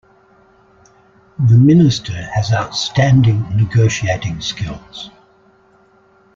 [1.47, 5.11] The minister has outstanding negotiating skills.